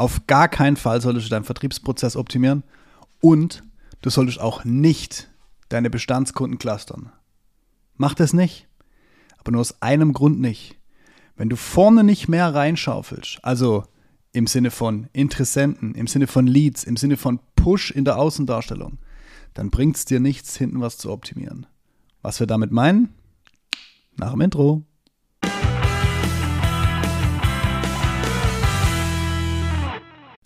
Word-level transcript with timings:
Auf 0.00 0.26
gar 0.26 0.48
keinen 0.48 0.78
Fall 0.78 1.02
solltest 1.02 1.26
du 1.26 1.30
deinen 1.30 1.44
Vertriebsprozess 1.44 2.16
optimieren 2.16 2.62
und 3.20 3.62
du 4.00 4.08
solltest 4.08 4.40
auch 4.40 4.64
nicht 4.64 5.28
deine 5.68 5.90
Bestandskunden 5.90 6.56
clustern. 6.56 7.12
Mach 7.96 8.14
das 8.14 8.32
nicht. 8.32 8.66
Aber 9.36 9.52
nur 9.52 9.60
aus 9.60 9.82
einem 9.82 10.14
Grund 10.14 10.40
nicht. 10.40 10.76
Wenn 11.36 11.50
du 11.50 11.56
vorne 11.56 12.02
nicht 12.02 12.28
mehr 12.28 12.54
reinschaufelst, 12.54 13.40
also 13.42 13.84
im 14.32 14.46
Sinne 14.46 14.70
von 14.70 15.06
Interessenten, 15.12 15.94
im 15.94 16.06
Sinne 16.06 16.28
von 16.28 16.46
Leads, 16.46 16.84
im 16.84 16.96
Sinne 16.96 17.18
von 17.18 17.38
Push 17.54 17.90
in 17.90 18.06
der 18.06 18.16
Außendarstellung, 18.16 18.96
dann 19.52 19.68
bringt 19.68 19.96
es 19.96 20.06
dir 20.06 20.18
nichts, 20.18 20.56
hinten 20.56 20.80
was 20.80 20.96
zu 20.96 21.12
optimieren. 21.12 21.66
Was 22.22 22.40
wir 22.40 22.46
damit 22.46 22.72
meinen? 22.72 23.12
Nach 24.16 24.32
dem 24.32 24.40
Intro. 24.40 24.82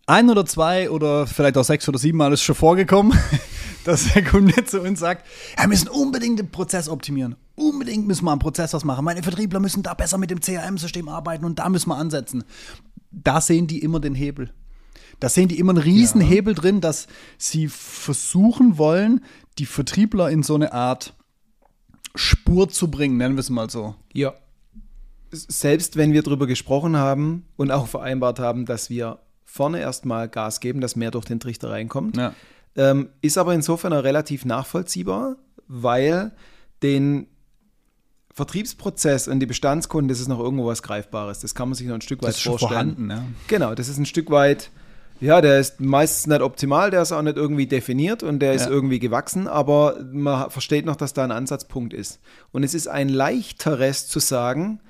Ein 0.07 0.29
oder 0.29 0.45
zwei 0.45 0.91
oder 0.91 1.27
vielleicht 1.27 1.57
auch 1.57 1.65
sechs 1.65 1.89
oder 1.89 1.99
sieben 1.99 2.19
Mal 2.19 2.33
ist 2.33 2.43
schon 2.43 2.55
vorgekommen, 2.55 3.19
dass 3.85 4.13
der 4.13 4.23
Kunde 4.23 4.65
zu 4.65 4.83
uns 4.83 5.01
sagt, 5.01 5.27
wir 5.57 5.67
müssen 5.67 5.89
unbedingt 5.89 6.39
den 6.39 6.51
Prozess 6.51 6.89
optimieren. 6.89 7.37
Unbedingt 7.55 8.07
müssen 8.07 8.25
wir 8.27 8.33
am 8.33 8.39
Prozess 8.39 8.75
was 8.75 8.85
machen. 8.85 9.05
Meine 9.05 9.23
Vertriebler 9.23 9.61
müssen 9.61 9.83
da 9.83 9.95
besser 9.95 10.19
mit 10.19 10.31
dem 10.31 10.41
CRM-System 10.41 11.09
arbeiten 11.09 11.45
und 11.45 11.59
da 11.59 11.71
müssen 11.71 11.89
wir 11.89 11.97
ansetzen. 11.97 12.45
Da 13.11 13.41
sehen 13.41 13.67
die 13.67 13.79
immer 13.79 14.01
den 14.01 14.15
Hebel. 14.15 14.53
Da 15.21 15.29
sehen 15.29 15.49
die 15.49 15.59
immer 15.59 15.73
einen 15.73 15.83
riesen 15.83 16.21
ja. 16.21 16.27
Hebel 16.27 16.55
drin, 16.55 16.81
dass 16.81 17.07
sie 17.39 17.69
versuchen 17.69 18.77
wollen, 18.77 19.25
die 19.59 19.67
Vertriebler 19.67 20.31
in 20.31 20.43
so 20.43 20.55
eine 20.55 20.73
Art 20.73 21.15
Spur 22.15 22.69
zu 22.69 22.91
bringen, 22.91 23.17
nennen 23.17 23.37
wir 23.37 23.41
es 23.41 23.51
mal 23.51 23.71
so. 23.71 23.95
Ja. 24.13 24.35
Selbst 25.31 25.97
wenn 25.97 26.13
wir 26.13 26.23
darüber 26.23 26.47
gesprochen 26.47 26.97
haben 26.97 27.47
und 27.57 27.71
auch 27.71 27.87
vereinbart 27.87 28.39
haben, 28.39 28.67
dass 28.67 28.91
wir 28.91 29.21
vorne 29.45 29.81
erstmal 29.81 30.29
Gas 30.29 30.61
geben, 30.61 30.81
dass 30.81 30.97
mehr 30.97 31.11
durch 31.11 31.25
den 31.25 31.41
Trichter 31.41 31.71
reinkommt, 31.71 32.17
ja. 32.17 32.35
ähm, 32.77 33.09
ist 33.21 33.39
aber 33.39 33.55
insofern 33.55 33.93
auch 33.93 34.05
relativ 34.05 34.45
nachvollziehbar, 34.45 35.37
weil 35.69 36.33
den 36.83 37.27
Vertriebsprozess 38.33 39.29
und 39.29 39.41
die 39.41 39.47
Bestandskunden, 39.47 40.09
das 40.09 40.21
ist 40.21 40.29
noch 40.29 40.41
irgendwo 40.41 40.67
was 40.67 40.83
Greifbares. 40.83 41.41
Das 41.41 41.55
kann 41.55 41.69
man 41.69 41.77
sich 41.77 41.87
noch 41.87 41.95
ein 41.95 42.01
Stück 42.01 42.23
weit 42.23 42.31
das 42.31 42.39
ist 42.39 42.43
vorstellen. 42.43 42.71
Vorhanden, 42.73 43.11
ja. 43.11 43.25
Genau, 43.47 43.75
das 43.75 43.89
ist 43.89 43.99
ein 43.99 44.07
Stück 44.07 44.31
weit 44.31 44.71
ja, 45.21 45.41
der 45.41 45.61
ist 45.61 45.81
meistens 45.81 46.27
nicht 46.27 46.43
optimal, 46.43 46.91
der 46.91 47.03
ist 47.03 47.13
auch 47.13 47.23
nicht 47.23 47.37
irgendwie 47.37 47.67
definiert 47.67 48.23
und 48.23 48.41
der 48.41 48.55
ist 48.55 48.67
irgendwie 48.67 48.99
gewachsen, 48.99 49.47
aber 49.47 49.99
man 50.13 50.51
versteht 50.51 50.85
noch, 50.85 50.97
dass 50.97 51.15
da 51.15 51.25
ein 51.25 51.31
Ansatzpunkt 51.31 51.95
ist. 51.95 52.21
Und 52.53 52.65
es 52.65 52.75
ist 52.75 52.89
ein 52.89 53.09
leichteres 53.09 54.09
zu 54.09 54.19
sagen, 54.19 54.81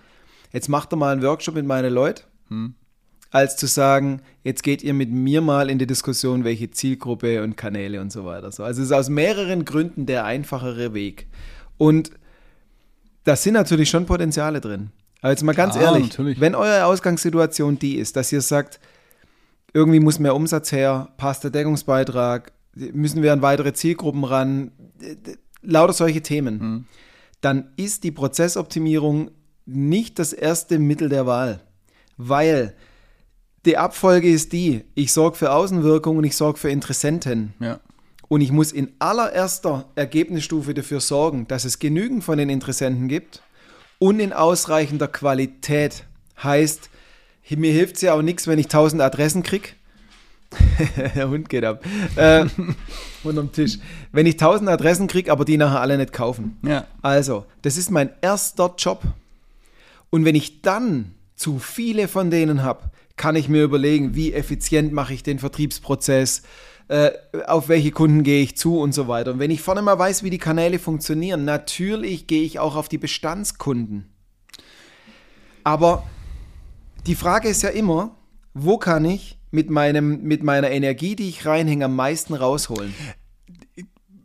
jetzt 0.53 0.69
macht 0.69 0.93
er 0.93 0.97
mal 0.97 1.13
einen 1.13 1.23
Workshop 1.23 1.55
mit 1.55 1.67
meinen 1.67 1.93
Leuten, 1.93 2.25
hm. 2.49 2.75
Als 3.35 3.57
zu 3.57 3.67
sagen, 3.67 4.23
jetzt 4.45 4.63
geht 4.63 4.85
ihr 4.85 4.95
mit 4.95 5.11
mir 5.11 5.41
mal 5.41 5.69
in 5.69 5.81
die 5.81 5.89
Diskussion, 5.89 6.45
welche 6.45 6.71
Zielgruppe 6.71 7.43
und 7.43 7.57
Kanäle 7.57 8.01
und 8.01 8.13
so 8.13 8.25
weiter. 8.25 8.45
Also 8.45 8.63
es 8.65 8.79
ist 8.79 8.93
aus 8.93 9.09
mehreren 9.09 9.65
Gründen 9.65 10.07
der 10.07 10.25
einfachere 10.25 10.95
Weg. 10.95 11.27
Und 11.77 12.13
da 13.25 13.35
sind 13.35 13.55
natürlich 13.55 13.91
schon 13.91 14.07
Potenziale 14.07 14.61
drin. 14.61 14.91
Aber 15.21 15.33
jetzt 15.33 15.43
mal 15.43 15.53
ganz 15.53 15.75
Klar, 15.75 15.95
ehrlich, 15.95 16.11
natürlich. 16.11 16.39
wenn 16.39 16.55
eure 16.55 16.85
Ausgangssituation 16.85 17.77
die 17.77 17.97
ist, 17.97 18.15
dass 18.15 18.31
ihr 18.31 18.41
sagt, 18.41 18.79
irgendwie 19.73 19.99
muss 19.99 20.21
mehr 20.21 20.37
Umsatz 20.37 20.71
her, 20.71 21.09
passt 21.17 21.43
der 21.43 21.51
Deckungsbeitrag, 21.51 22.53
müssen 22.77 23.21
wir 23.25 23.33
an 23.33 23.43
weitere 23.43 23.73
Zielgruppen 23.73 24.23
ran, 24.23 24.71
lauter 25.61 25.93
solche 25.93 26.23
Themen. 26.23 26.59
Mhm. 26.59 26.85
Dann 27.41 27.73
ist 27.75 28.05
die 28.05 28.13
Prozessoptimierung 28.13 29.33
nicht 29.67 30.21
das 30.21 30.33
erste 30.33 30.79
Mittel 30.79 31.09
der 31.09 31.27
Wahl, 31.27 31.63
weil 32.17 32.77
die 33.65 33.77
Abfolge 33.79 34.29
ist 34.29 34.53
die, 34.53 34.85
ich 34.95 35.13
sorge 35.13 35.37
für 35.37 35.53
Außenwirkung 35.53 36.19
und 36.19 36.25
ich 36.25 36.37
sorge 36.37 36.59
für 36.59 36.71
Interessenten. 36.71 37.55
Ja. 37.61 37.81
Und 38.29 38.41
ich 38.41 38.53
muss 38.53 38.73
in 38.73 38.93
allererster 38.99 39.87
Ergebnisstufe 39.95 40.75
dafür 40.75 41.01
sorgen, 41.01 41.47
dass 41.47 41.65
es 41.65 41.79
genügend 41.79 42.25
von 42.25 42.39
den 42.39 42.51
Interessenten 42.51 43.09
gibt 43.09 43.43
und 43.99 44.21
in 44.21 44.33
ausreichender 44.33 45.09
Qualität. 45.09 46.05
Heißt, 46.43 46.91
mir 47.51 47.73
hilft 47.73 47.97
es 47.97 48.03
ja 48.03 48.15
auch 48.15 48.23
nichts, 48.23 48.47
wenn 48.47 48.59
ich 48.59 48.67
1000 48.67 49.03
Adressen 49.03 49.43
kriege. 49.43 49.71
Der 51.15 51.29
Hund 51.29 51.49
geht 51.49 51.65
ab. 51.65 51.85
Äh, 52.17 52.47
unterm 53.25 53.53
Tisch. 53.53 53.79
Wenn 54.13 54.27
ich 54.27 54.35
1000 54.35 54.71
Adressen 54.71 55.07
kriege, 55.07 55.31
aber 55.31 55.45
die 55.45 55.57
nachher 55.57 55.81
alle 55.81 55.99
nicht 55.99 56.13
kaufen. 56.13 56.59
Ja. 56.63 56.87
Also, 57.03 57.45
das 57.63 57.77
ist 57.77 57.91
mein 57.91 58.11
erster 58.21 58.75
Job. 58.79 59.03
Und 60.11 60.25
wenn 60.25 60.35
ich 60.35 60.63
dann 60.63 61.15
zu 61.35 61.59
viele 61.59 62.09
von 62.09 62.31
denen 62.31 62.63
habe, 62.63 62.91
kann 63.17 63.37
ich 63.37 63.49
mir 63.49 63.63
überlegen, 63.63 64.15
wie 64.15 64.33
effizient 64.33 64.93
mache 64.93 65.15
ich 65.15 65.23
den 65.23 65.39
Vertriebsprozess, 65.39 66.43
äh, 66.89 67.11
auf 67.47 67.69
welche 67.69 67.93
Kunden 67.93 68.23
gehe 68.23 68.43
ich 68.43 68.57
zu 68.57 68.79
und 68.79 68.93
so 68.93 69.09
weiter. 69.09 69.33
Und 69.33 69.39
wenn 69.39 69.51
ich 69.51 69.63
vorne 69.63 69.83
mal 69.83 69.99
weiß, 69.99 70.23
wie 70.23 70.31
die 70.31 70.39
Kanäle 70.39 70.79
funktionieren, 70.79 71.45
natürlich 71.45 72.27
gehe 72.27 72.43
ich 72.43 72.59
auch 72.59 72.77
auf 72.77 72.89
die 72.89 72.99
Bestandskunden. 72.99 74.13
Aber 75.63 76.05
die 77.07 77.15
Frage 77.15 77.49
ist 77.49 77.63
ja 77.63 77.71
immer, 77.71 78.17
wo 78.53 78.77
kann 78.77 79.05
ich 79.05 79.39
mit, 79.51 79.71
meinem, 79.71 80.23
mit 80.23 80.43
meiner 80.43 80.71
Energie, 80.71 81.17
die 81.17 81.29
ich 81.29 81.47
reinhänge, 81.47 81.87
am 81.87 81.97
meisten 81.97 82.35
rausholen? 82.35 82.95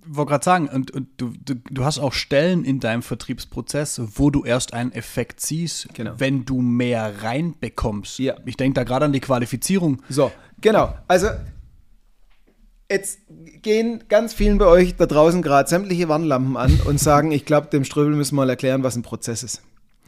Ich 0.10 0.16
wollte 0.16 0.30
gerade 0.30 0.46
sagen, 0.46 0.68
und, 0.70 0.92
und 0.92 1.08
du, 1.18 1.34
du, 1.46 1.56
du, 1.56 1.86
hast 1.86 2.00
auch 2.00 2.14
Stellen 2.14 2.66
in 2.66 2.80
deinem 2.80 3.04
Vertriebsprozess, 3.04 4.02
wo 4.16 4.32
du 4.32 4.44
erst 4.44 4.74
einen 4.74 4.92
Effekt 4.92 5.40
siehst, 5.40 5.88
genau. 5.94 6.14
wenn 6.18 6.46
du 6.46 6.62
mehr 6.62 7.22
reinbekommst. 7.22 8.18
Ja. 8.18 8.36
Ich 8.46 8.58
denke 8.58 8.76
da 8.76 8.84
gerade 8.84 9.06
an 9.06 9.14
die 9.14 9.20
Qualifizierung. 9.20 10.02
So, 10.10 10.32
genau. 10.62 10.96
Also 11.08 11.28
jetzt 12.90 13.20
gehen 13.62 14.04
ganz 14.10 14.34
vielen 14.34 14.58
bei 14.58 14.66
euch 14.66 14.96
da 14.96 15.06
draußen 15.06 15.42
gerade 15.42 15.70
sämtliche 15.70 16.10
Warnlampen 16.10 16.58
an 16.58 16.80
und 16.86 17.00
sagen, 17.00 17.32
ich 17.32 17.46
glaube, 17.46 17.68
dem 17.68 17.84
Ströbel 17.84 18.16
müssen 18.16 18.36
wir 18.36 18.46
mal 18.46 18.50
erklären, 18.50 18.84
was 18.84 18.96
ein 18.96 19.04
Prozess 19.04 19.44
ist. 19.44 19.62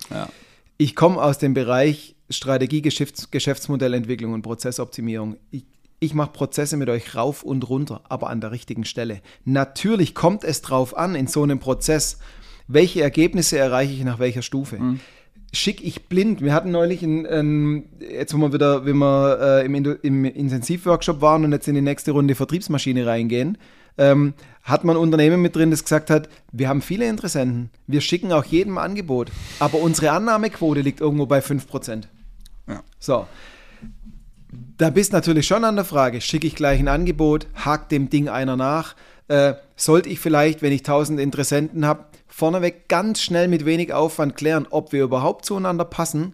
Ja. 0.10 0.30
Ich 0.78 0.96
komme 0.96 1.22
aus 1.22 1.38
dem 1.38 1.54
Bereich 1.54 2.16
Strategie, 2.30 2.82
Geschäfts 2.82 3.30
Geschäftsmodellentwicklung 3.30 4.34
und 4.34 4.42
Prozessoptimierung. 4.42 5.38
Ich, 5.52 5.66
ich 6.02 6.16
mache 6.16 6.32
Prozesse 6.32 6.78
mit 6.78 6.90
euch 6.90 7.16
rauf 7.16 7.44
und 7.44 7.70
runter, 7.70 8.02
aber 8.10 8.32
an 8.32 8.42
der 8.42 8.52
richtigen 8.52 8.86
Stelle. 8.86 9.22
Natürlich 9.46 10.16
kommt 10.16 10.44
es 10.44 10.64
drauf 10.64 10.98
an, 10.98 11.14
in 11.14 11.28
so 11.28 11.44
einem 11.44 11.60
Prozess, 11.60 12.18
welche 12.68 13.04
Ergebnisse 13.04 13.60
erreiche 13.60 13.94
ich 13.94 14.04
nach 14.04 14.18
welcher 14.18 14.42
Stufe. 14.42 14.80
Mhm. 14.80 15.00
Schick 15.54 15.84
ich 15.84 16.08
blind. 16.08 16.42
Wir 16.42 16.54
hatten 16.54 16.72
neulich, 16.72 17.04
ein, 17.04 17.28
ein, 17.28 17.84
jetzt 18.00 18.34
wo 18.34 18.40
wir 18.40 18.52
wieder, 18.52 18.84
wenn 18.84 18.98
wir 18.98 19.40
äh, 19.62 19.66
im, 19.66 19.76
im 19.76 20.26
Intensivworkshop 20.26 21.22
waren 21.22 21.46
und 21.46 21.52
jetzt 21.52 21.68
in 21.68 21.76
die 21.76 21.82
nächste 21.82 22.12
Runde 22.12 22.34
Vertriebsmaschine 22.34 23.06
reingehen, 23.06 23.60
ähm, 24.00 24.34
hat 24.64 24.84
man 24.84 24.98
Unternehmen 24.98 25.40
mit 25.40 25.56
drin, 25.56 25.70
das 25.70 25.84
gesagt 25.84 26.10
hat, 26.10 26.30
wir 26.52 26.68
haben 26.68 26.82
viele 26.82 27.08
Interessenten, 27.08 27.70
wir 27.86 28.02
schicken 28.02 28.32
auch 28.32 28.46
jedem 28.46 28.80
Angebot, 28.80 29.32
aber 29.60 29.80
unsere 29.80 30.12
Annahmequote 30.12 30.82
liegt 30.82 31.00
irgendwo 31.00 31.28
bei 31.28 31.42
5%. 31.42 32.06
Ja. 32.68 32.82
So. 32.98 33.28
Da 34.78 34.90
bist 34.90 35.14
natürlich 35.14 35.48
schon 35.48 35.64
an 35.64 35.76
der 35.76 35.86
Frage, 35.86 36.20
schicke 36.22 36.48
ich 36.48 36.56
gleich 36.56 36.80
ein 36.80 36.88
Angebot, 36.88 37.48
hakt 37.56 37.92
dem 37.92 38.10
Ding 38.10 38.28
einer 38.28 38.58
nach, 38.58 38.96
äh, 39.28 39.54
sollte 39.76 40.10
ich 40.10 40.20
vielleicht, 40.20 40.62
wenn 40.62 40.74
ich 40.74 40.82
1000 40.82 41.20
Interessenten 41.20 41.86
habe, 41.86 42.06
vorneweg 42.28 42.90
ganz 42.90 43.22
schnell 43.22 43.48
mit 43.48 43.66
wenig 43.66 43.94
Aufwand 43.94 44.36
klären, 44.36 44.68
ob 44.70 44.92
wir 44.92 45.04
überhaupt 45.04 45.46
zueinander 45.46 45.86
passen 45.86 46.34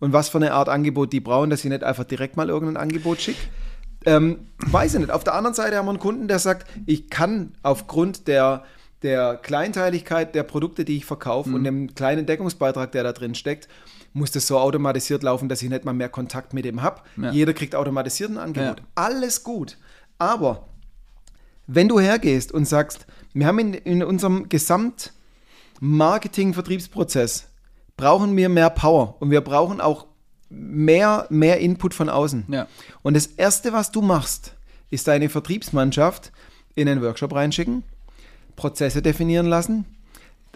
und 0.00 0.12
was 0.12 0.28
für 0.28 0.38
eine 0.38 0.52
Art 0.52 0.68
Angebot 0.68 1.12
die 1.12 1.20
brauchen, 1.20 1.50
dass 1.50 1.64
ich 1.64 1.70
nicht 1.70 1.84
einfach 1.84 2.04
direkt 2.04 2.36
mal 2.36 2.48
irgendein 2.48 2.82
Angebot 2.82 3.20
schicke. 3.20 3.40
Ähm, 4.04 4.48
weiß 4.58 4.94
ich 4.94 5.00
nicht. 5.00 5.12
Auf 5.12 5.22
der 5.22 5.34
anderen 5.34 5.54
Seite 5.54 5.76
haben 5.76 5.86
wir 5.86 5.90
einen 5.90 6.00
Kunden, 6.00 6.26
der 6.26 6.40
sagt, 6.40 6.68
ich 6.86 7.10
kann 7.10 7.52
aufgrund 7.62 8.26
der, 8.26 8.64
der 9.02 9.36
Kleinteiligkeit 9.36 10.34
der 10.34 10.42
Produkte, 10.42 10.84
die 10.84 10.96
ich 10.96 11.04
verkaufe 11.04 11.50
mhm. 11.50 11.54
und 11.54 11.64
dem 11.64 11.94
kleinen 11.94 12.26
Deckungsbeitrag, 12.26 12.90
der 12.90 13.04
da 13.04 13.12
drin 13.12 13.36
steckt, 13.36 13.68
muss 14.12 14.30
das 14.30 14.46
so 14.46 14.58
automatisiert 14.58 15.22
laufen, 15.22 15.48
dass 15.48 15.62
ich 15.62 15.70
nicht 15.70 15.84
mal 15.84 15.92
mehr 15.92 16.08
Kontakt 16.08 16.54
mit 16.54 16.64
dem 16.64 16.82
habe. 16.82 17.02
Ja. 17.16 17.30
Jeder 17.30 17.54
kriegt 17.54 17.74
automatisiert 17.74 18.30
ein 18.30 18.38
Angebot. 18.38 18.80
Ja. 18.80 18.86
Alles 18.94 19.42
gut. 19.42 19.78
Aber 20.18 20.68
wenn 21.66 21.88
du 21.88 21.98
hergehst 21.98 22.52
und 22.52 22.66
sagst, 22.66 23.06
wir 23.32 23.46
haben 23.46 23.58
in, 23.58 23.74
in 23.74 24.02
unserem 24.02 24.48
Gesamt-Marketing-Vertriebsprozess 24.48 27.48
brauchen 27.96 28.36
wir 28.36 28.48
mehr 28.48 28.70
Power 28.70 29.16
und 29.20 29.30
wir 29.30 29.40
brauchen 29.40 29.80
auch 29.80 30.06
mehr, 30.50 31.26
mehr 31.30 31.60
Input 31.60 31.94
von 31.94 32.08
außen. 32.08 32.46
Ja. 32.48 32.66
Und 33.02 33.14
das 33.14 33.26
Erste, 33.26 33.72
was 33.72 33.90
du 33.90 34.02
machst, 34.02 34.54
ist 34.90 35.08
deine 35.08 35.30
Vertriebsmannschaft 35.30 36.30
in 36.74 36.88
einen 36.88 37.02
Workshop 37.02 37.34
reinschicken, 37.34 37.84
Prozesse 38.56 39.02
definieren 39.02 39.46
lassen. 39.46 39.84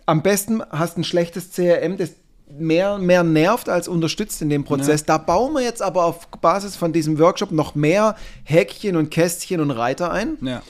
Am 0.04 0.22
besten 0.22 0.62
hast 0.70 0.96
du 0.96 1.00
ein 1.00 1.04
schlechtes 1.04 1.52
CRM, 1.52 1.96
das 1.96 2.12
mehr, 2.48 2.98
mehr 2.98 3.22
nervt 3.22 3.68
als 3.68 3.88
unterstützt 3.88 4.40
in 4.42 4.48
dem 4.48 4.64
Prozess. 4.64 5.00
Ja. 5.00 5.06
Da 5.06 5.18
bauen 5.18 5.52
wir 5.52 5.62
jetzt 5.62 5.82
aber 5.82 6.04
auf 6.04 6.28
Basis 6.28 6.76
von 6.76 6.92
diesem 6.92 7.18
Workshop 7.18 7.50
noch 7.50 7.74
mehr 7.74 8.16
Häkchen 8.44 8.96
und 8.96 9.10
Kästchen 9.10 9.60
und 9.60 9.70
Reiter 9.70 10.10
ein. 10.12 10.38
Ja. 10.40 10.62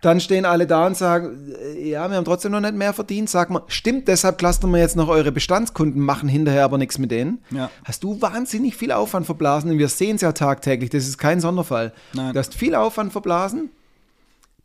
Dann 0.00 0.20
stehen 0.20 0.44
alle 0.44 0.66
da 0.68 0.86
und 0.86 0.96
sagen, 0.96 1.52
äh, 1.60 1.90
ja, 1.90 2.08
wir 2.08 2.16
haben 2.16 2.24
trotzdem 2.24 2.52
noch 2.52 2.60
nicht 2.60 2.74
mehr 2.74 2.92
verdient. 2.92 3.28
Sag 3.28 3.50
mal, 3.50 3.62
stimmt, 3.66 4.06
deshalb 4.06 4.38
clustern 4.38 4.70
wir 4.70 4.78
jetzt 4.78 4.94
noch 4.94 5.08
eure 5.08 5.32
Bestandskunden, 5.32 6.00
machen 6.00 6.28
hinterher 6.28 6.64
aber 6.64 6.78
nichts 6.78 6.98
mit 6.98 7.10
denen. 7.10 7.42
Ja. 7.50 7.68
Hast 7.84 8.04
du 8.04 8.20
wahnsinnig 8.20 8.76
viel 8.76 8.92
Aufwand 8.92 9.26
verblasen 9.26 9.72
und 9.72 9.78
wir 9.78 9.88
sehen 9.88 10.16
es 10.16 10.22
ja 10.22 10.32
tagtäglich, 10.32 10.90
das 10.90 11.08
ist 11.08 11.18
kein 11.18 11.40
Sonderfall. 11.40 11.92
Nein. 12.12 12.32
Du 12.32 12.38
hast 12.38 12.54
viel 12.54 12.76
Aufwand 12.76 13.10
verblasen, 13.10 13.70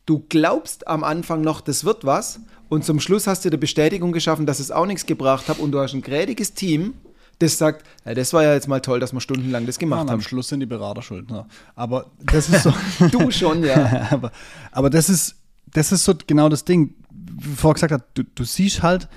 du 0.06 0.24
glaubst 0.28 0.86
am 0.86 1.04
Anfang 1.04 1.40
noch, 1.40 1.60
das 1.60 1.84
wird 1.84 2.04
was 2.04 2.40
und 2.68 2.84
zum 2.84 3.00
Schluss 3.00 3.26
hast 3.26 3.44
du 3.44 3.50
dir 3.50 3.58
Bestätigung 3.58 4.12
geschaffen, 4.12 4.46
dass 4.46 4.60
es 4.60 4.70
auch 4.70 4.86
nichts 4.86 5.06
gebracht 5.06 5.48
hat 5.48 5.58
und 5.58 5.72
du 5.72 5.80
hast 5.80 5.94
ein 5.94 6.02
grädiges 6.02 6.54
Team, 6.54 6.94
das 7.38 7.58
sagt, 7.58 7.84
ja, 8.04 8.14
das 8.14 8.32
war 8.32 8.42
ja 8.42 8.54
jetzt 8.54 8.68
mal 8.68 8.80
toll, 8.80 9.00
dass 9.00 9.12
wir 9.12 9.20
stundenlang 9.20 9.66
das 9.66 9.78
gemacht 9.78 10.04
ja, 10.04 10.10
haben. 10.10 10.14
Am 10.14 10.20
Schluss 10.20 10.48
sind 10.48 10.60
die 10.60 10.66
Berater 10.66 11.02
schuld. 11.02 11.30
Ne? 11.30 11.46
Aber 11.74 12.06
das 12.20 12.48
ist 12.48 12.62
so. 12.62 12.72
du 13.10 13.30
schon, 13.30 13.64
ja. 13.64 14.06
aber, 14.10 14.30
aber 14.70 14.90
das 14.90 15.08
ist, 15.08 15.36
das 15.72 15.92
ist 15.92 16.04
so 16.04 16.14
genau 16.26 16.48
das 16.48 16.64
Ding, 16.64 16.94
wie 17.10 17.54
vorher 17.54 17.74
gesagt 17.74 17.92
hat, 17.92 18.04
du, 18.14 18.22
du 18.22 18.44
siehst 18.44 18.82
halt 18.82 19.08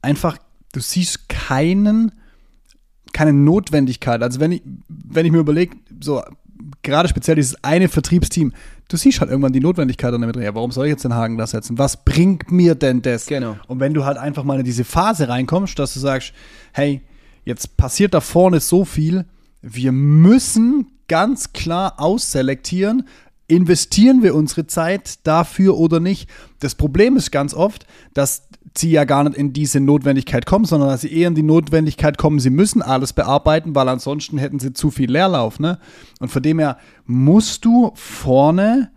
einfach, 0.00 0.38
du 0.72 0.80
siehst 0.80 1.28
keinen, 1.28 2.12
keine 3.12 3.32
Notwendigkeit. 3.32 4.22
Also 4.22 4.40
wenn 4.40 4.52
ich, 4.52 4.62
wenn 4.88 5.26
ich 5.26 5.32
mir 5.32 5.38
überlege, 5.38 5.76
so 6.00 6.22
gerade 6.82 7.08
speziell 7.08 7.36
dieses 7.36 7.62
eine 7.62 7.88
Vertriebsteam, 7.88 8.52
du 8.88 8.96
siehst 8.96 9.20
halt 9.20 9.30
irgendwann 9.30 9.52
die 9.52 9.60
Notwendigkeit 9.60 10.12
damit 10.12 10.34
drin. 10.34 10.42
Ja, 10.42 10.54
warum 10.54 10.72
soll 10.72 10.86
ich 10.86 10.90
jetzt 10.90 11.04
den 11.04 11.14
Haken 11.14 11.38
da 11.38 11.46
setzen? 11.46 11.78
Was 11.78 12.04
bringt 12.04 12.50
mir 12.50 12.74
denn 12.74 13.02
das? 13.02 13.26
Genau. 13.26 13.56
Und 13.66 13.80
wenn 13.80 13.94
du 13.94 14.04
halt 14.04 14.18
einfach 14.18 14.44
mal 14.44 14.58
in 14.58 14.64
diese 14.64 14.84
Phase 14.84 15.28
reinkommst, 15.28 15.78
dass 15.78 15.94
du 15.94 16.00
sagst, 16.00 16.32
hey, 16.72 17.02
Jetzt 17.48 17.78
passiert 17.78 18.12
da 18.12 18.20
vorne 18.20 18.60
so 18.60 18.84
viel. 18.84 19.24
Wir 19.62 19.90
müssen 19.90 20.86
ganz 21.08 21.54
klar 21.54 21.94
ausselektieren, 21.96 23.08
investieren 23.46 24.22
wir 24.22 24.34
unsere 24.34 24.66
Zeit 24.66 25.26
dafür 25.26 25.78
oder 25.78 25.98
nicht. 25.98 26.28
Das 26.60 26.74
Problem 26.74 27.16
ist 27.16 27.30
ganz 27.30 27.54
oft, 27.54 27.86
dass 28.12 28.47
sie 28.76 28.90
ja 28.90 29.04
gar 29.04 29.24
nicht 29.24 29.36
in 29.36 29.52
diese 29.52 29.80
Notwendigkeit 29.80 30.46
kommen, 30.46 30.64
sondern 30.64 30.90
dass 30.90 31.02
sie 31.02 31.12
eher 31.12 31.28
in 31.28 31.34
die 31.34 31.42
Notwendigkeit 31.42 32.18
kommen, 32.18 32.40
sie 32.40 32.50
müssen 32.50 32.82
alles 32.82 33.12
bearbeiten, 33.12 33.74
weil 33.74 33.88
ansonsten 33.88 34.38
hätten 34.38 34.58
sie 34.58 34.72
zu 34.72 34.90
viel 34.90 35.10
Leerlauf. 35.10 35.60
Ne? 35.60 35.78
Und 36.20 36.30
von 36.30 36.42
dem 36.42 36.58
her 36.58 36.78
musst 37.06 37.64
du 37.64 37.92
vorne 37.94 38.90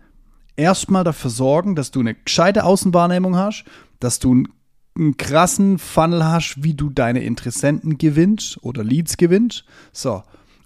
erstmal 0.56 1.04
dafür 1.04 1.30
sorgen, 1.30 1.74
dass 1.74 1.90
du 1.90 2.00
eine 2.00 2.14
gescheite 2.14 2.64
Außenwahrnehmung 2.64 3.36
hast, 3.36 3.64
dass 4.00 4.18
du 4.18 4.34
ein 4.34 4.48
einen 4.96 5.16
krassen 5.16 5.78
Funnel 5.78 6.24
hast, 6.24 6.62
wie 6.62 6.74
du 6.74 6.90
deine 6.90 7.22
Interessenten 7.22 7.98
gewinnst 7.98 8.58
oder 8.62 8.84
Leads 8.84 9.16
gewinnst. 9.16 9.64
So. 9.92 10.22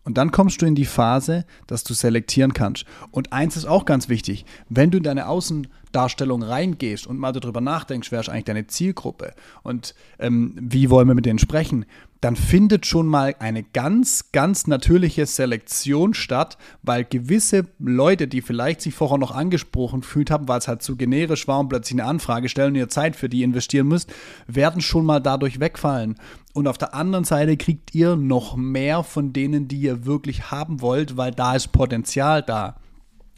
Und 0.07 0.17
dann 0.19 0.31
kommst 0.31 0.63
du 0.63 0.67
in 0.67 0.77
die 0.77 0.85
Phase, 0.85 1.45
dass 1.67 1.83
du 1.83 1.93
selektieren 1.93 2.53
kannst. 2.53 2.85
Und 3.11 3.33
eins 3.33 3.57
ist 3.57 3.65
auch 3.65 3.85
ganz 3.85 4.09
wichtig, 4.09 4.47
wenn 4.69 4.93
du 4.93 4.99
in 4.99 5.03
deine 5.03 5.27
Außendarstellung 5.27 6.45
reingehst 6.45 7.09
und 7.09 7.19
mal 7.19 7.33
darüber 7.33 7.61
nachdenkst, 7.61 8.13
wer 8.13 8.21
ist 8.21 8.29
eigentlich 8.29 8.45
deine 8.45 8.69
Zielgruppe 8.69 9.35
und 9.65 9.97
ähm, 10.21 10.55
wie 10.61 10.91
wollen 10.91 11.09
wir 11.09 11.17
mit 11.17 11.27
denen 11.27 11.41
sprechen, 11.41 11.87
dann 12.21 12.37
findet 12.37 12.87
schon 12.87 13.07
mal 13.07 13.35
eine 13.41 13.65
ganz, 13.65 14.31
ganz 14.31 14.69
natürliche 14.69 15.27
Selektion 15.27 16.15
statt, 16.15 16.57
weil 16.83 17.05
gewisse 17.05 17.67
Leute, 17.79 18.29
die 18.29 18.43
vielleicht 18.43 18.83
sich 18.83 18.95
vorher 18.95 19.19
noch 19.19 19.33
angesprochen 19.33 20.03
gefühlt 20.03 20.31
haben, 20.31 20.47
weil 20.47 20.59
es 20.59 20.69
halt 20.69 20.83
zu 20.83 20.97
generisch 20.97 21.49
war 21.49 21.61
und 21.61 21.69
plötzlich 21.69 22.01
eine 22.01 22.09
Anfrage 22.09 22.49
stellen 22.49 22.71
und 22.71 22.77
ihr 22.77 22.89
Zeit 22.89 23.17
für 23.17 23.29
die 23.29 23.43
investieren 23.43 23.89
müsst, 23.89 24.13
werden 24.47 24.81
schon 24.81 25.05
mal 25.05 25.21
dadurch 25.21 25.59
wegfallen. 25.59 26.17
Und 26.57 26.69
auf 26.69 26.79
der 26.79 26.95
anderen 26.95 27.27
Seite 27.27 27.59
kriegt 27.59 27.95
ihr 27.95 28.17
noch 28.17 28.57
mehr 28.57 29.03
von 29.03 29.35
denen, 29.35 29.69
die 29.69 29.79
ihr 29.79 30.07
wirklich 30.07 30.51
haben 30.51 30.81
wollt, 30.81 31.19
weil 31.19 31.31
da 31.31 31.55
ist 31.55 31.69
Potenzial 31.69 32.43
da. 32.43 32.77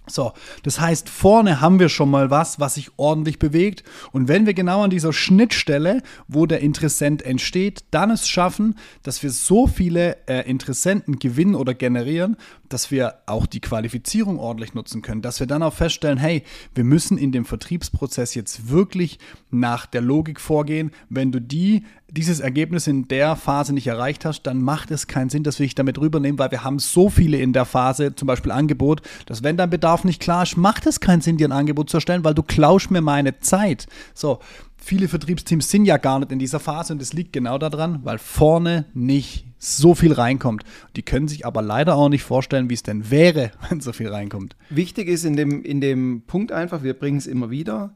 So, 0.07 0.35
das 0.63 0.79
heißt, 0.79 1.09
vorne 1.09 1.61
haben 1.61 1.81
wir 1.81 1.89
schon 1.89 2.13
mal 2.13 2.31
was, 2.31 2.61
was 2.61 2.77
sich 2.77 2.93
ordentlich 2.97 3.41
bewegt. 3.41 3.83
Und 4.13 4.29
wenn 4.29 4.47
wir 4.47 4.55
genau 4.55 4.85
an 4.85 4.91
dieser 4.91 5.13
Schnittstelle, 5.13 6.01
wo 6.29 6.47
der 6.47 6.61
Interessent 6.61 7.23
entsteht, 7.23 7.87
dann 7.91 8.13
es 8.13 8.29
schaffen, 8.29 8.77
dass 9.03 9.21
wir 9.25 9.31
so 9.31 9.67
viele 9.67 10.17
äh, 10.29 10.49
Interessenten 10.49 11.19
gewinnen 11.19 11.57
oder 11.57 11.75
generieren, 11.75 12.37
dass 12.69 12.91
wir 12.91 13.15
auch 13.27 13.47
die 13.47 13.61
Qualifizierung 13.61 14.39
ordentlich 14.39 14.75
nutzen 14.75 15.03
können, 15.03 15.23
dass 15.23 15.41
wir 15.41 15.47
dann 15.47 15.63
auch 15.63 15.75
feststellen, 15.75 16.19
hey, 16.19 16.43
wir 16.75 16.85
müssen 16.85 17.19
in 17.19 17.33
dem 17.33 17.45
Vertriebsprozess 17.45 18.35
jetzt 18.35 18.71
wirklich 18.71 19.19
nach 19.51 19.87
der 19.87 20.01
Logik 20.01 20.41
vorgehen. 20.41 20.93
Wenn 21.09 21.33
du 21.33 21.41
die, 21.41 21.85
dieses 22.11 22.41
Ergebnis 22.41 22.87
in 22.87 23.09
der 23.09 23.37
Phase 23.37 23.73
nicht 23.73 23.87
erreicht 23.87 24.25
hast, 24.25 24.43
dann 24.43 24.63
macht 24.63 24.91
es 24.91 25.07
keinen 25.07 25.31
Sinn, 25.31 25.43
dass 25.43 25.59
wir 25.59 25.67
dich 25.67 25.75
damit 25.75 25.99
rübernehmen, 25.99 26.39
weil 26.39 26.51
wir 26.51 26.65
haben 26.65 26.79
so 26.79 27.09
viele 27.09 27.39
in 27.39 27.53
der 27.53 27.65
Phase, 27.65 28.15
zum 28.15 28.27
Beispiel 28.27 28.53
Angebot, 28.53 29.03
dass 29.27 29.43
wenn 29.43 29.57
dein 29.57 29.71
Bedarf 29.71 30.05
nicht 30.05 30.21
klar 30.21 30.43
ist, 30.43 30.57
macht 30.57 30.87
es 30.87 31.01
keinen 31.01 31.21
Sinn, 31.21 31.37
dir 31.37 31.49
ein 31.49 31.53
Angebot 31.53 31.91
zu 31.91 31.97
erstellen, 31.97 32.25
weil 32.25 32.35
du 32.35 32.43
klaust 32.43 32.91
mir 32.91 33.01
meine 33.03 33.41
Zeit. 33.41 33.87
So, 34.15 34.41
viele 34.79 35.09
Vertriebsteams 35.09 35.71
sind 35.71 35.85
ja 35.85 35.97
gar 35.97 36.19
nicht 36.19 36.33
in 36.33 36.39
dieser 36.39 36.61
Phase 36.61 36.93
und 36.93 37.03
es 37.03 37.13
liegt 37.13 37.33
genau 37.33 37.59
daran, 37.59 38.01
weil 38.05 38.19
vorne 38.19 38.87
nicht 38.95 39.47
so 39.59 39.95
viel 39.95 40.13
reinkommt. 40.13 40.65
Die 40.97 41.03
können 41.03 41.29
sich 41.29 41.45
aber 41.45 41.63
leider 41.63 41.97
auch 41.97 42.09
nicht 42.09 42.23
vorstellen, 42.23 42.71
wie 42.71 42.75
es 42.75 42.85
denn 42.85 43.11
wäre, 43.11 43.51
wenn 43.69 43.81
so 43.81 43.93
viel 43.93 44.09
reinkommt. 44.09 44.57
Wichtig 44.71 45.09
ist 45.09 45.25
in 45.25 45.37
dem, 45.37 45.63
in 45.63 45.81
dem 45.81 46.23
Punkt 46.27 46.53
einfach, 46.53 46.83
wir 46.83 46.95
bringen 46.95 47.19
es 47.19 47.27
immer 47.27 47.51
wieder, 47.51 47.95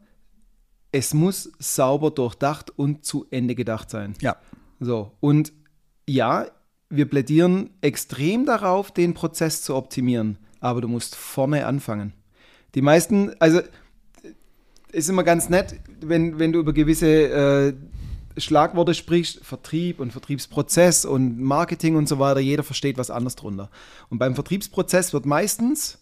es 0.90 1.14
muss 1.14 1.50
sauber 1.58 2.10
durchdacht 2.10 2.70
und 2.70 3.04
zu 3.04 3.26
Ende 3.30 3.54
gedacht 3.54 3.88
sein. 3.88 4.14
Ja. 4.20 4.36
So, 4.78 5.12
und 5.20 5.52
ja, 6.06 6.46
wir 6.90 7.08
plädieren 7.08 7.70
extrem 7.80 8.44
darauf, 8.44 8.90
den 8.90 9.14
Prozess 9.14 9.62
zu 9.62 9.74
optimieren, 9.74 10.36
aber 10.60 10.82
du 10.82 10.88
musst 10.88 11.14
vorne 11.16 11.64
anfangen. 11.66 12.12
Die 12.74 12.82
meisten, 12.82 13.32
also 13.38 13.60
ist 14.92 15.08
immer 15.08 15.24
ganz 15.24 15.48
nett, 15.48 15.74
wenn, 16.00 16.38
wenn 16.38 16.52
du 16.52 16.60
über 16.60 16.72
gewisse 16.72 17.06
äh, 17.08 17.72
Schlagworte 18.40 18.94
sprichst, 18.94 19.44
Vertrieb 19.44 20.00
und 20.00 20.12
Vertriebsprozess 20.12 21.04
und 21.04 21.40
Marketing 21.40 21.96
und 21.96 22.08
so 22.08 22.18
weiter, 22.18 22.40
jeder 22.40 22.62
versteht 22.62 22.98
was 22.98 23.10
anderes 23.10 23.36
drunter. 23.36 23.70
Und 24.10 24.18
beim 24.18 24.34
Vertriebsprozess 24.34 25.12
wird 25.12 25.26
meistens 25.26 25.98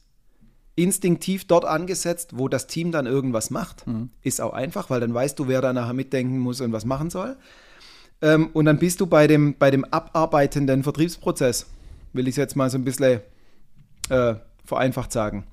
instinktiv 0.76 1.46
dort 1.46 1.64
angesetzt, 1.64 2.38
wo 2.38 2.48
das 2.48 2.66
Team 2.66 2.92
dann 2.92 3.06
irgendwas 3.06 3.50
macht. 3.50 3.86
Mhm. 3.86 4.10
Ist 4.22 4.40
auch 4.40 4.52
einfach, 4.52 4.90
weil 4.90 5.00
dann 5.00 5.12
weißt 5.12 5.38
du, 5.38 5.48
wer 5.48 5.60
da 5.60 5.72
nachher 5.72 5.94
mitdenken 5.94 6.38
muss 6.38 6.60
und 6.60 6.72
was 6.72 6.84
machen 6.84 7.10
soll. 7.10 7.36
Ähm, 8.22 8.50
und 8.52 8.64
dann 8.66 8.78
bist 8.78 9.00
du 9.00 9.06
bei 9.06 9.26
dem, 9.26 9.56
bei 9.58 9.70
dem 9.70 9.84
abarbeitenden 9.84 10.82
Vertriebsprozess, 10.82 11.66
will 12.12 12.28
ich 12.28 12.32
es 12.32 12.36
jetzt 12.36 12.56
mal 12.56 12.70
so 12.70 12.78
ein 12.78 12.84
bisschen 12.84 13.20
äh, 14.08 14.34
vereinfacht 14.64 15.12
sagen 15.12 15.46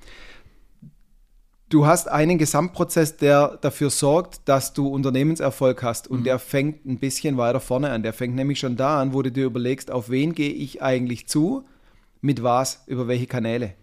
du 1.70 1.86
hast 1.86 2.08
einen 2.08 2.38
Gesamtprozess, 2.38 3.18
der 3.18 3.58
dafür 3.62 3.90
sorgt, 3.90 4.42
dass 4.46 4.74
du 4.74 4.88
Unternehmenserfolg 4.88 5.84
hast 5.84 6.08
und 6.08 6.22
mhm. 6.22 6.24
der 6.26 6.40
fängt 6.40 6.86
ein 6.86 7.00
bisschen 7.00 7.38
weiter 7.38 7.60
vorne 7.60 7.92
an. 7.92 8.04
Der 8.04 8.14
fängt 8.14 8.36
nämlich 8.36 8.60
schon 8.60 8.76
da 8.76 9.02
an, 9.02 9.14
wo 9.14 9.22
du 9.22 9.32
dir 9.32 9.46
überlegst, 9.46 9.92
auf 9.92 10.10
wen 10.10 10.34
gehe 10.34 10.52
ich 10.52 10.82
eigentlich 10.82 11.28
zu, 11.28 11.66
mit 12.22 12.44
was, 12.44 12.84
über 12.88 13.08
welche 13.08 13.28
Kanäle. 13.28 13.74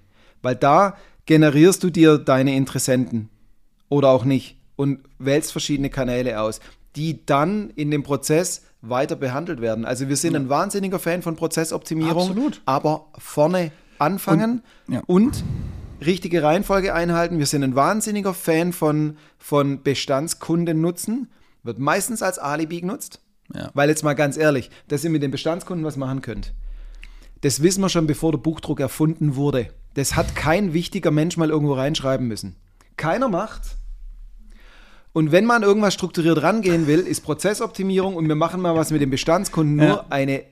Weil 0.42 0.56
da 0.56 0.96
generierst 1.26 1.82
du 1.82 1.90
dir 1.90 2.18
deine 2.18 2.54
Interessenten 2.56 3.28
oder 3.88 4.08
auch 4.08 4.24
nicht 4.24 4.56
und 4.76 5.00
wählst 5.18 5.52
verschiedene 5.52 5.90
Kanäle 5.90 6.40
aus, 6.40 6.60
die 6.96 7.24
dann 7.24 7.70
in 7.70 7.90
dem 7.90 8.02
Prozess 8.02 8.62
weiter 8.82 9.16
behandelt 9.16 9.60
werden. 9.60 9.84
Also 9.84 10.08
wir 10.08 10.16
sind 10.16 10.34
ja. 10.34 10.40
ein 10.40 10.48
wahnsinniger 10.48 10.98
Fan 10.98 11.22
von 11.22 11.36
Prozessoptimierung, 11.36 12.28
Absolut. 12.28 12.60
aber 12.66 13.06
vorne 13.18 13.72
anfangen 13.98 14.62
und, 14.86 14.94
ja. 14.94 15.02
und 15.06 15.44
richtige 16.06 16.42
Reihenfolge 16.42 16.94
einhalten. 16.94 17.38
Wir 17.38 17.46
sind 17.46 17.62
ein 17.62 17.74
wahnsinniger 17.74 18.34
Fan 18.34 18.72
von, 18.72 19.16
von 19.38 19.82
Bestandskunden 19.82 20.80
nutzen. 20.80 21.30
Wird 21.62 21.78
meistens 21.78 22.22
als 22.22 22.38
Alibi 22.38 22.80
genutzt. 22.80 23.20
Ja. 23.54 23.70
Weil 23.74 23.88
jetzt 23.88 24.04
mal 24.04 24.14
ganz 24.14 24.36
ehrlich, 24.36 24.70
dass 24.88 25.04
ihr 25.04 25.10
mit 25.10 25.22
den 25.22 25.30
Bestandskunden 25.30 25.84
was 25.84 25.96
machen 25.96 26.22
könnt. 26.22 26.54
Das 27.42 27.62
wissen 27.62 27.82
wir 27.82 27.90
schon, 27.90 28.06
bevor 28.06 28.32
der 28.32 28.38
Buchdruck 28.38 28.80
erfunden 28.80 29.36
wurde. 29.36 29.68
Das 29.94 30.16
hat 30.16 30.34
kein 30.34 30.72
wichtiger 30.72 31.10
Mensch 31.10 31.36
mal 31.36 31.50
irgendwo 31.50 31.74
reinschreiben 31.74 32.26
müssen. 32.26 32.56
Keiner 32.96 33.28
macht. 33.28 33.76
Und 35.12 35.30
wenn 35.30 35.44
man 35.44 35.62
irgendwas 35.62 35.94
strukturiert 35.94 36.42
rangehen 36.42 36.86
will, 36.86 37.00
ist 37.00 37.20
Prozessoptimierung 37.20 38.16
und 38.16 38.26
wir 38.26 38.34
machen 38.34 38.60
mal 38.60 38.74
was 38.74 38.90
mit 38.90 39.00
den 39.00 39.10
Bestandskunden 39.10 39.76
nur 39.76 39.86
ja. 39.86 40.06
eine 40.10 40.42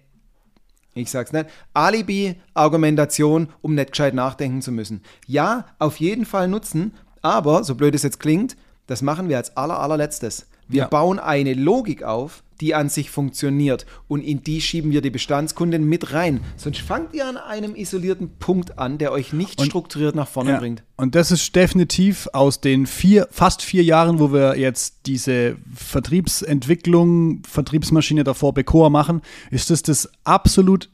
ich 0.94 1.10
sag's 1.10 1.32
nicht, 1.32 1.46
Alibi-Argumentation, 1.74 3.48
um 3.62 3.74
nicht 3.74 3.92
gescheit 3.92 4.14
nachdenken 4.14 4.62
zu 4.62 4.72
müssen. 4.72 5.02
Ja, 5.26 5.66
auf 5.78 5.96
jeden 5.96 6.26
Fall 6.26 6.48
nutzen, 6.48 6.94
aber, 7.22 7.64
so 7.64 7.74
blöd 7.74 7.94
es 7.94 8.02
jetzt 8.02 8.20
klingt, 8.20 8.56
das 8.86 9.02
machen 9.02 9.28
wir 9.28 9.36
als 9.38 9.56
aller, 9.56 9.78
allerletztes. 9.78 10.46
Wir 10.72 10.82
ja. 10.82 10.88
bauen 10.88 11.18
eine 11.18 11.54
Logik 11.54 12.02
auf, 12.02 12.42
die 12.62 12.74
an 12.74 12.88
sich 12.88 13.10
funktioniert 13.10 13.86
und 14.08 14.20
in 14.20 14.42
die 14.42 14.60
schieben 14.60 14.92
wir 14.92 15.02
die 15.02 15.10
Bestandskunden 15.10 15.84
mit 15.84 16.12
rein. 16.12 16.40
Sonst 16.56 16.80
fangt 16.80 17.12
ihr 17.12 17.26
an 17.26 17.36
einem 17.36 17.74
isolierten 17.74 18.38
Punkt 18.38 18.78
an, 18.78 18.98
der 18.98 19.12
euch 19.12 19.32
nicht 19.32 19.60
und, 19.60 19.66
strukturiert 19.66 20.14
nach 20.14 20.28
vorne 20.28 20.52
ja. 20.52 20.58
bringt. 20.58 20.82
Und 20.96 21.14
das 21.14 21.30
ist 21.30 21.54
definitiv 21.54 22.28
aus 22.32 22.60
den 22.60 22.86
vier, 22.86 23.28
fast 23.30 23.62
vier 23.62 23.82
Jahren, 23.82 24.20
wo 24.20 24.32
wir 24.32 24.56
jetzt 24.56 25.06
diese 25.06 25.56
Vertriebsentwicklung, 25.74 27.42
Vertriebsmaschine 27.44 28.24
davor 28.24 28.54
Becoa 28.54 28.88
machen, 28.88 29.22
ist 29.50 29.70
das 29.70 29.82
das 29.82 30.08
absolut 30.24 30.88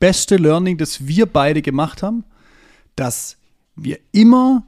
beste 0.00 0.36
Learning, 0.36 0.78
das 0.78 1.06
wir 1.06 1.26
beide 1.26 1.62
gemacht 1.62 2.02
haben, 2.02 2.24
dass 2.96 3.36
wir 3.76 3.98
immer 4.10 4.64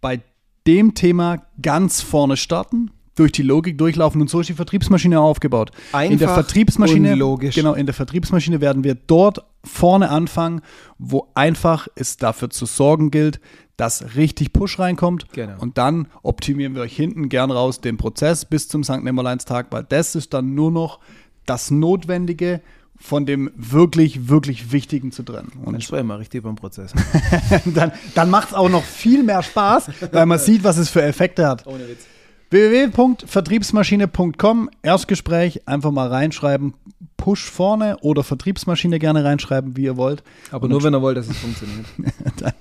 bei 0.00 0.20
dem 0.66 0.94
Thema 0.94 1.42
ganz 1.60 2.00
vorne 2.00 2.36
starten, 2.36 2.90
durch 3.16 3.32
die 3.32 3.42
Logik 3.42 3.76
durchlaufen 3.78 4.20
und 4.20 4.30
so 4.30 4.40
ist 4.40 4.48
die 4.48 4.54
Vertriebsmaschine 4.54 5.20
aufgebaut. 5.20 5.72
Einfach 5.92 6.12
in 6.12 6.18
der 6.18 6.28
Vertriebsmaschine, 6.28 7.14
logisch. 7.16 7.54
genau, 7.54 7.74
in 7.74 7.86
der 7.86 7.94
Vertriebsmaschine 7.94 8.60
werden 8.60 8.84
wir 8.84 8.94
dort 8.94 9.44
vorne 9.64 10.10
anfangen, 10.10 10.60
wo 10.98 11.28
einfach 11.34 11.88
es 11.96 12.18
dafür 12.18 12.50
zu 12.50 12.66
sorgen 12.66 13.10
gilt, 13.10 13.40
dass 13.76 14.16
richtig 14.16 14.52
Push 14.52 14.78
reinkommt. 14.78 15.26
Genau. 15.32 15.54
Und 15.58 15.78
dann 15.78 16.08
optimieren 16.22 16.74
wir 16.74 16.82
euch 16.82 16.94
hinten 16.94 17.28
gern 17.28 17.50
raus 17.50 17.80
den 17.80 17.96
Prozess 17.96 18.44
bis 18.44 18.68
zum 18.68 18.84
St. 18.84 19.02
Nimmerleinstag, 19.02 19.66
weil 19.70 19.84
das 19.84 20.14
ist 20.14 20.32
dann 20.34 20.54
nur 20.54 20.70
noch 20.70 21.00
das 21.46 21.70
Notwendige 21.70 22.60
von 22.98 23.26
dem 23.26 23.50
wirklich, 23.56 24.28
wirklich 24.28 24.72
Wichtigen 24.72 25.12
zu 25.12 25.22
trennen. 25.22 25.52
Und 25.62 25.72
dann 25.72 25.82
sprechen 25.82 26.06
wir 26.06 26.18
richtig 26.18 26.42
beim 26.42 26.56
Prozess. 26.56 26.92
dann 27.66 27.92
dann 28.14 28.30
macht 28.30 28.48
es 28.48 28.54
auch 28.54 28.70
noch 28.70 28.84
viel 28.84 29.22
mehr 29.22 29.42
Spaß, 29.42 29.90
weil 30.12 30.24
man 30.24 30.38
sieht, 30.38 30.64
was 30.64 30.78
es 30.78 30.88
für 30.88 31.02
Effekte 31.02 31.46
hat. 31.46 31.66
Ohne 31.66 31.86
Witz 31.88 32.06
www.vertriebsmaschine.com 32.50 34.70
Erstgespräch, 34.82 35.68
einfach 35.68 35.90
mal 35.90 36.08
reinschreiben, 36.08 36.74
Push 37.16 37.50
vorne 37.50 37.96
oder 38.02 38.22
Vertriebsmaschine 38.22 38.98
gerne 38.98 39.24
reinschreiben, 39.24 39.74
wie 39.76 39.84
ihr 39.84 39.96
wollt. 39.96 40.22
Aber 40.50 40.68
nur, 40.68 40.84
wenn 40.84 40.94
ihr 40.94 41.02
wollt, 41.02 41.16
dass 41.16 41.28
es 41.28 41.38
funktioniert. 41.38 41.86
dann, 42.38 42.52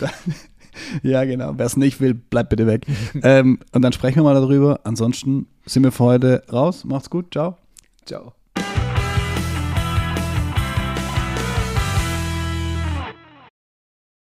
dann, 0.00 0.10
ja, 1.02 1.24
genau. 1.24 1.54
Wer 1.56 1.66
es 1.66 1.76
nicht 1.76 2.00
will, 2.00 2.14
bleibt 2.14 2.50
bitte 2.50 2.66
weg. 2.66 2.86
ähm, 3.22 3.60
und 3.72 3.82
dann 3.82 3.92
sprechen 3.92 4.16
wir 4.16 4.24
mal 4.24 4.34
darüber. 4.34 4.80
Ansonsten 4.84 5.46
sind 5.64 5.84
wir 5.84 5.92
für 5.92 6.04
heute 6.04 6.42
raus. 6.52 6.84
Macht's 6.84 7.10
gut. 7.10 7.32
Ciao. 7.32 7.56
Ciao. 8.04 8.32